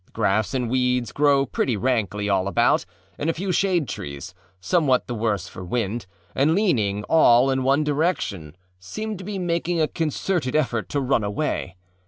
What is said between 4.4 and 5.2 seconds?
somewhat the